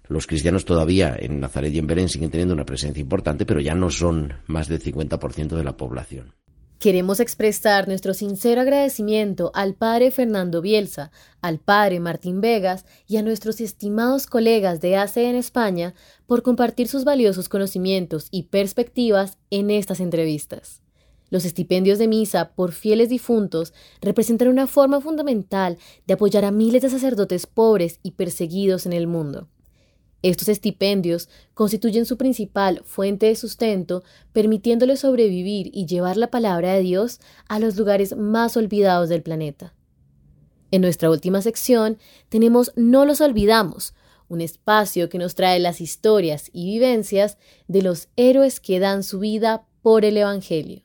[0.08, 3.76] los cristianos todavía en Nazaret y en Belén siguen teniendo una presencia importante, pero ya
[3.76, 6.34] no son más del 50% de la población.
[6.82, 13.22] Queremos expresar nuestro sincero agradecimiento al padre Fernando Bielsa, al padre Martín Vegas y a
[13.22, 15.94] nuestros estimados colegas de ACE en España
[16.26, 20.81] por compartir sus valiosos conocimientos y perspectivas en estas entrevistas.
[21.32, 26.82] Los estipendios de misa por fieles difuntos representan una forma fundamental de apoyar a miles
[26.82, 29.48] de sacerdotes pobres y perseguidos en el mundo.
[30.24, 36.82] Estos estipendios constituyen su principal fuente de sustento, permitiéndoles sobrevivir y llevar la palabra de
[36.82, 39.74] Dios a los lugares más olvidados del planeta.
[40.70, 43.94] En nuestra última sección tenemos No los olvidamos,
[44.28, 47.38] un espacio que nos trae las historias y vivencias
[47.70, 50.84] de los héroes que dan su vida por el Evangelio.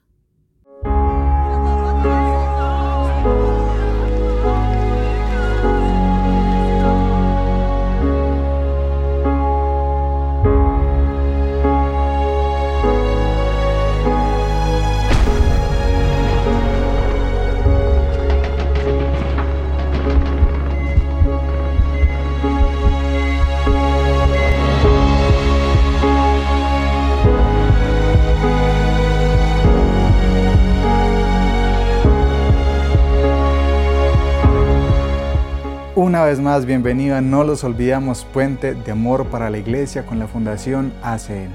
[36.07, 40.29] Una vez más, bienvenido No los olvidamos, puente de amor para la iglesia con la
[40.29, 41.51] Fundación ACN.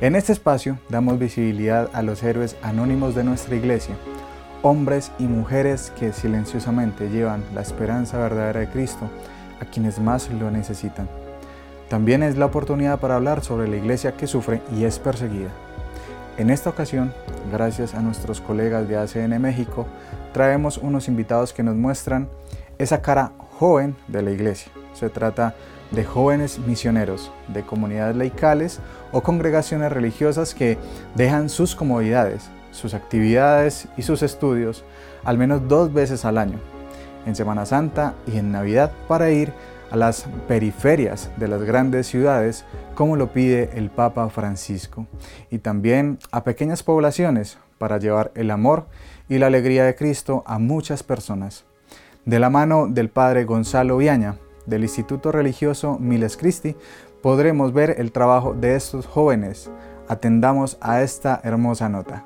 [0.00, 3.96] En este espacio damos visibilidad a los héroes anónimos de nuestra iglesia,
[4.62, 9.10] hombres y mujeres que silenciosamente llevan la esperanza verdadera de Cristo
[9.60, 11.08] a quienes más lo necesitan.
[11.88, 15.50] También es la oportunidad para hablar sobre la iglesia que sufre y es perseguida.
[16.38, 17.12] En esta ocasión,
[17.50, 19.88] gracias a nuestros colegas de ACN México,
[20.32, 22.28] traemos unos invitados que nos muestran
[22.78, 24.72] esa cara joven de la iglesia.
[24.94, 25.54] Se trata
[25.90, 28.80] de jóvenes misioneros, de comunidades laicales
[29.12, 30.78] o congregaciones religiosas que
[31.14, 34.84] dejan sus comodidades, sus actividades y sus estudios
[35.24, 36.58] al menos dos veces al año,
[37.26, 39.52] en Semana Santa y en Navidad, para ir
[39.90, 45.06] a las periferias de las grandes ciudades, como lo pide el Papa Francisco,
[45.50, 48.86] y también a pequeñas poblaciones para llevar el amor
[49.28, 51.64] y la alegría de Cristo a muchas personas.
[52.24, 56.76] De la mano del Padre Gonzalo Viaña, del Instituto Religioso Miles Christi,
[57.20, 59.72] podremos ver el trabajo de estos jóvenes.
[60.06, 62.24] Atendamos a esta hermosa nota.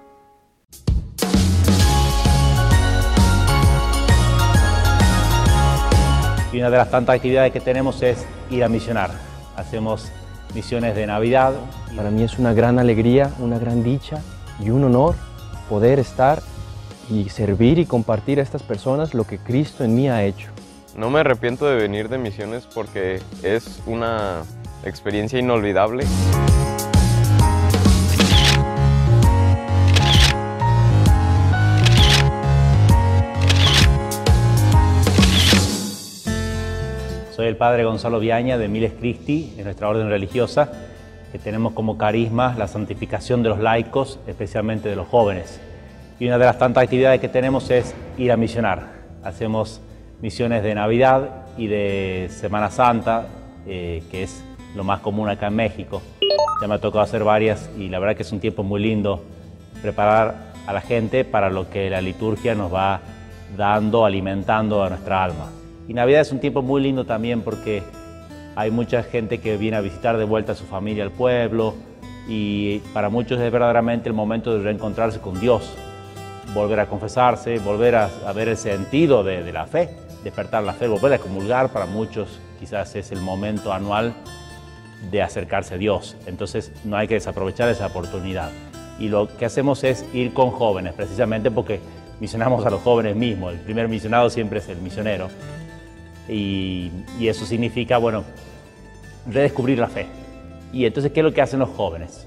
[6.52, 9.12] Y una de las tantas actividades que tenemos es ir a misionar.
[9.56, 10.12] Hacemos
[10.54, 11.54] misiones de Navidad.
[11.96, 14.20] Para mí es una gran alegría, una gran dicha
[14.60, 15.14] y un honor
[15.70, 16.42] poder estar
[17.08, 20.50] y servir y compartir a estas personas lo que Cristo en mí ha hecho.
[20.96, 24.42] No me arrepiento de venir de misiones porque es una
[24.84, 26.04] experiencia inolvidable.
[37.34, 40.72] Soy el padre Gonzalo Viaña de Miles Christi, en nuestra orden religiosa,
[41.30, 45.60] que tenemos como carisma la santificación de los laicos, especialmente de los jóvenes.
[46.18, 48.86] Y una de las tantas actividades que tenemos es ir a misionar.
[49.22, 49.82] Hacemos
[50.22, 53.26] misiones de Navidad y de Semana Santa,
[53.66, 54.42] eh, que es
[54.74, 56.00] lo más común acá en México.
[56.60, 59.22] Ya me ha tocado hacer varias y la verdad que es un tiempo muy lindo
[59.82, 63.00] preparar a la gente para lo que la liturgia nos va
[63.54, 65.50] dando, alimentando a nuestra alma.
[65.86, 67.82] Y Navidad es un tiempo muy lindo también porque
[68.56, 71.74] hay mucha gente que viene a visitar de vuelta a su familia al pueblo
[72.26, 75.76] y para muchos es verdaderamente el momento de reencontrarse con Dios,
[76.56, 79.90] volver a confesarse, volver a, ver el sentido de, la fe,
[80.24, 81.68] despertar la fe, volver a comulgar.
[81.68, 84.14] Para muchos quizás es el momento anual
[85.10, 86.16] de acercarse a Dios.
[86.26, 88.50] Entonces no hay que desaprovechar esa oportunidad.
[88.98, 91.80] Y lo que hacemos es ir con jóvenes, precisamente porque
[92.18, 93.52] misionamos a los jóvenes mismos.
[93.52, 95.28] El primer misionado siempre es el misionero.
[96.28, 96.90] Y,
[97.20, 98.24] eso significa, bueno,
[99.30, 100.06] redescubrir la fe.
[100.72, 102.26] Y entonces, ¿qué es lo que hacen los jóvenes?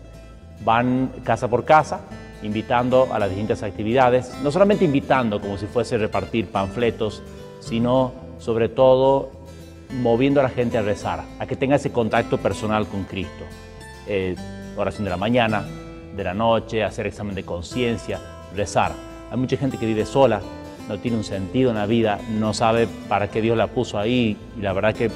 [0.64, 2.02] Van casa por casa,
[2.44, 7.22] invitando a las distintas actividades, no solamente invitando como si fuese repartir panfletos,
[7.60, 9.32] sino sobre todo
[10.02, 13.44] moviendo a la gente a rezar, a que tenga ese contacto personal con Cristo.
[14.08, 14.36] Eh,
[14.78, 15.66] oración de la mañana,
[16.16, 18.20] de la noche, hacer examen de conciencia,
[18.56, 18.94] rezar.
[19.32, 20.42] Hay mucha gente que vive sola,
[20.88, 24.38] no tiene un sentido en la vida, no sabe para qué Dios la puso ahí
[24.58, 25.12] y la verdad que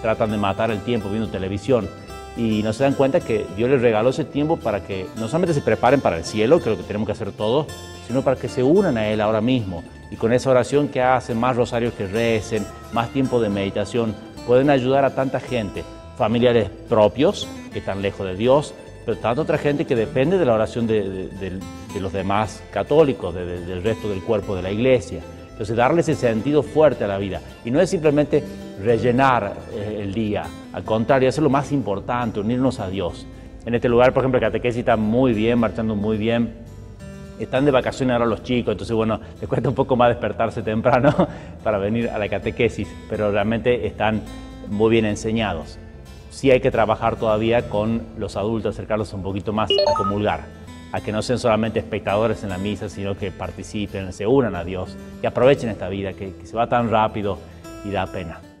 [0.00, 1.88] tratan de matar el tiempo viendo televisión
[2.36, 5.54] y no se dan cuenta que Dios les regaló ese tiempo para que no solamente
[5.54, 7.66] se preparen para el cielo, que es lo que tenemos que hacer todos,
[8.06, 11.38] sino para que se unan a Él ahora mismo y con esa oración que hacen,
[11.38, 14.14] más rosarios que recen, más tiempo de meditación,
[14.46, 15.84] pueden ayudar a tanta gente,
[16.16, 18.74] familiares propios que están lejos de Dios,
[19.04, 21.58] pero tanta otra gente que depende de la oración de,
[22.00, 25.20] los demás católicos, del resto del cuerpo de la iglesia.
[25.52, 27.40] Entonces, darle ese sentido fuerte a la vida.
[27.64, 28.42] Y no es simplemente
[28.82, 33.26] rellenar eh, el día, al contrario, eso es lo más importante, unirnos a Dios.
[33.64, 36.54] En este lugar, por ejemplo, el catequesis está muy bien, marchando muy bien.
[37.38, 41.14] Están de vacaciones ahora los chicos, entonces, bueno, les cuesta un poco más despertarse temprano
[41.62, 44.22] para venir a la catequesis, pero realmente están
[44.68, 45.78] muy bien enseñados
[46.32, 50.40] sí hay que trabajar todavía con los adultos, acercarlos un poquito más a comulgar,
[50.92, 54.64] a que no sean solamente espectadores en la misa, sino que participen, se unan a
[54.64, 57.38] Dios, que aprovechen esta vida que, que se va tan rápido
[57.84, 58.51] y da pena.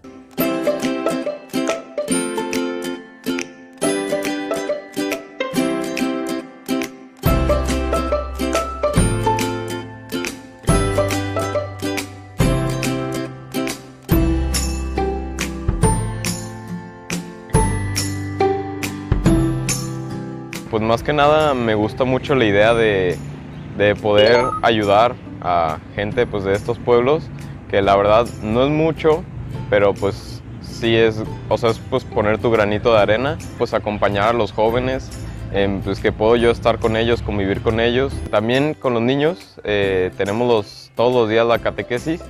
[20.92, 23.16] Más que nada me gusta mucho la idea de,
[24.02, 27.22] poder ayudar a gente pues, de estos pueblos,
[27.70, 29.24] que la verdad no es mucho,
[29.70, 34.28] pero pues sí es, o sea, es pues poner tu granito de arena, pues acompañar
[34.28, 35.08] a los jóvenes,
[35.82, 38.12] pues que puedo yo estar con ellos, convivir con ellos.
[38.30, 42.20] También con los niños eh, tenemos los, todos los días la catequesis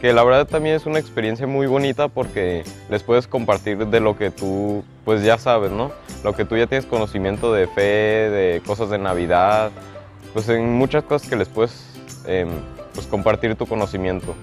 [0.00, 4.16] que la verdad también es una experiencia muy bonita porque les puedes compartir de lo
[4.16, 5.90] que tú pues ya sabes, ¿no?
[6.22, 9.70] Lo que tú ya tienes conocimiento de fe, de cosas de Navidad,
[10.34, 11.82] pues en muchas cosas que les puedes
[12.26, 12.50] em,
[12.92, 14.34] pues compartir tu conocimiento.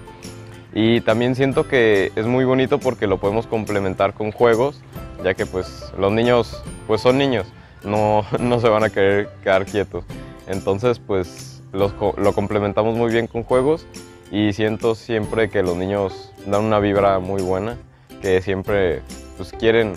[0.74, 4.80] Y también siento que es muy bonito porque lo podemos complementar con juegos,
[5.22, 7.46] ya que pues los niños pues son niños,
[7.84, 10.02] no, no se van a querer quedar quietos.
[10.48, 13.86] Entonces pues lo complementamos muy bien con juegos
[14.32, 17.76] y siento siempre que los niños dan una vibra muy buena,
[18.20, 19.02] que siempre
[19.36, 19.94] pues quieren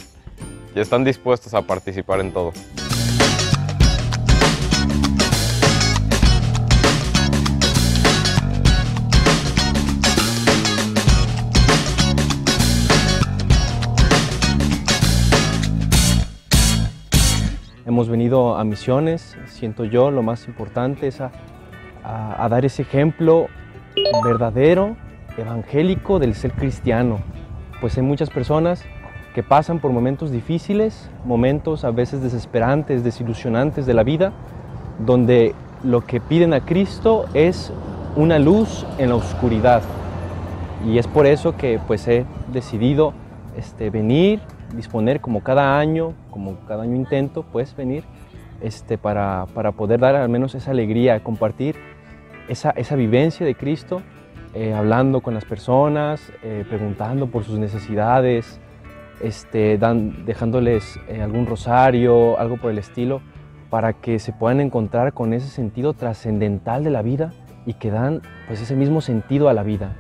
[0.76, 2.54] y están dispuestos a participar en todo.
[17.86, 21.32] Hemos venido a misiones, siento yo, lo más importante es a,
[22.04, 23.48] dar ese ejemplo
[24.24, 24.96] verdadero,
[25.38, 27.20] evangélico del ser cristiano.
[27.82, 28.86] Pues hay muchas personas
[29.44, 34.32] pasan por momentos difíciles, momentos a veces desesperantes, desilusionantes de la vida,
[35.06, 37.72] donde lo que piden a Cristo es
[38.16, 39.82] una luz en la oscuridad.
[40.86, 43.14] Y es por eso que pues he decidido
[43.56, 44.40] este, venir
[44.76, 48.04] disponer como cada año, como cada año intento, pues venir
[48.62, 51.76] este, para, para poder dar al menos esa alegría, compartir
[52.48, 54.02] esa, esa vivencia de Cristo,
[54.54, 58.60] eh, hablando con las personas, eh, preguntando por sus necesidades,
[59.22, 63.22] este, dan, dejándoles eh, algún rosario, algo por el estilo,
[63.70, 67.34] para que se puedan encontrar con ese sentido trascendental de la vida
[67.66, 69.96] y que dan pues ese mismo sentido a la vida.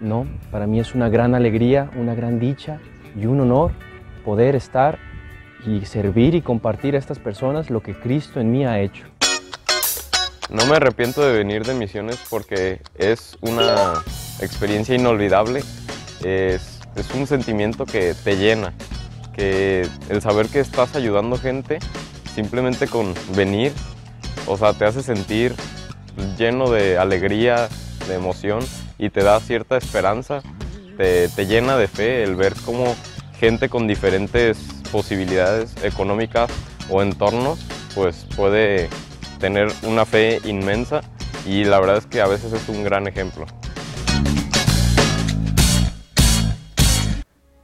[0.00, 0.26] ¿no?
[0.50, 2.78] Para mí es una gran alegría, una gran dicha
[3.18, 3.72] y un honor
[4.24, 4.98] poder estar
[5.66, 9.06] y servir y compartir a estas personas lo que Cristo en mí ha hecho.
[10.50, 13.94] No me arrepiento de venir de misiones porque es una
[14.40, 15.62] experiencia inolvidable,
[16.22, 18.72] es, es un sentimiento que te llena,
[19.34, 21.78] que el saber que estás ayudando gente
[22.34, 23.72] simplemente con venir,
[24.46, 25.54] o sea, te hace sentir
[26.38, 27.68] lleno de alegría,
[28.08, 28.60] de emoción
[28.98, 30.42] y te da cierta esperanza,
[30.96, 32.94] te, llena de fe el ver cómo
[33.38, 34.58] gente con diferentes
[34.90, 36.50] posibilidades económicas
[36.90, 37.58] o entornos,
[37.94, 38.88] pues puede
[39.38, 41.02] tener una fe inmensa
[41.46, 43.46] y la verdad es que a veces es un gran ejemplo.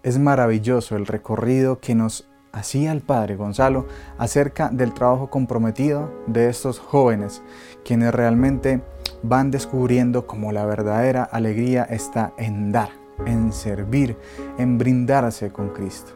[0.03, 3.87] Es maravilloso el recorrido que nos hacía el Padre Gonzalo
[4.19, 7.43] acerca del trabajo comprometido de estos jóvenes,
[7.85, 8.83] quienes realmente
[9.23, 14.17] van descubriendo cómo la verdadera alegría está en dar en servir,
[14.59, 16.13] en brindarse con Cristo.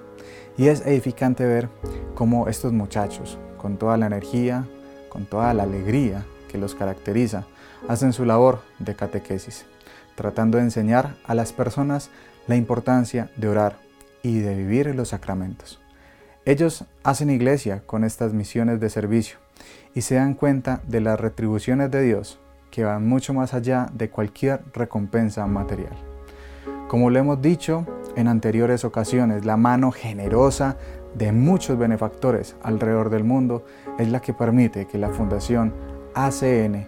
[0.57, 1.69] Y es edificante ver
[2.15, 4.67] cómo estos muchachos, con toda la energía,
[5.09, 7.45] con toda la alegría que los caracteriza,
[7.89, 9.67] hacen su labor de catequesis,
[10.15, 12.11] tratando de enseñar a las personas
[12.47, 13.79] la importancia de orar
[14.23, 15.81] y de vivir los sacramentos.
[16.45, 19.39] Ellos hacen iglesia con estas misiones de servicio
[19.95, 22.39] y se dan cuenta de las retribuciones de Dios
[22.71, 25.97] que van mucho más allá de cualquier recompensa material.
[26.89, 27.85] Como lo hemos dicho
[28.15, 30.77] en anteriores ocasiones, la mano generosa
[31.15, 33.65] de muchos benefactores alrededor del mundo
[33.99, 35.73] es la que permite que la Fundación
[36.15, 36.87] ACN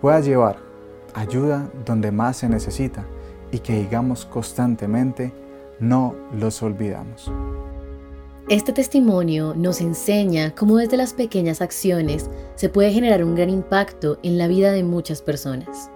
[0.00, 0.56] pueda llevar
[1.14, 3.06] ayuda donde más se necesita
[3.52, 5.32] y que digamos constantemente,
[5.80, 7.30] no los olvidamos.
[8.48, 14.18] Este testimonio nos enseña cómo desde las pequeñas acciones se puede generar un gran impacto
[14.22, 15.90] en la vida de muchas personas.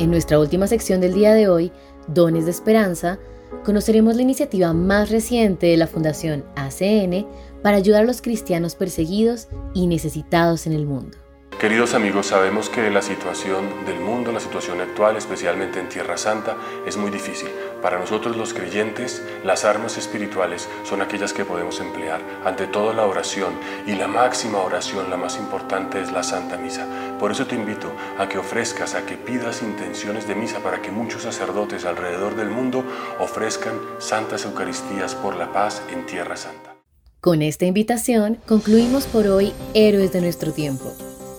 [0.00, 1.70] En nuestra última sección del día de hoy
[2.08, 3.20] Dones de Esperanza,
[3.64, 7.26] conoceremos la iniciativa más reciente de la Fundación ACN
[7.62, 11.16] para ayudar a los cristianos perseguidos y necesitados en el mundo.
[11.58, 16.56] Queridos amigos, sabemos que la situación del mundo, la situación actual, especialmente en Tierra Santa,
[16.84, 17.48] es muy difícil.
[17.80, 22.20] Para nosotros los creyentes, las armas espirituales son aquellas que podemos emplear.
[22.44, 23.54] Ante todo la oración
[23.86, 26.86] y la máxima oración, la más importante es la Santa Misa.
[27.18, 30.90] Por eso te invito a que ofrezcas, a que pidas intenciones de misa para que
[30.90, 32.84] muchos sacerdotes alrededor del mundo
[33.20, 36.76] ofrezcan santas Eucaristías por la paz en Tierra Santa.
[37.20, 40.92] Con esta invitación concluimos por hoy Héroes de nuestro tiempo.